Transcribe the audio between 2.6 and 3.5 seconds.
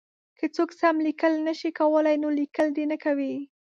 دې نه کوي.